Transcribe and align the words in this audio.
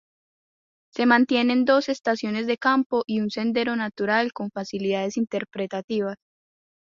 Se 0.91 1.05
mantienen 1.05 1.63
dos 1.63 1.87
estaciones 1.87 2.47
de 2.47 2.57
campo 2.57 3.03
y 3.05 3.19
un 3.21 3.29
sendero 3.29 3.75
natural 3.75 4.33
con 4.33 4.49
facilidades 4.49 5.15
interpretativas. 5.15 6.17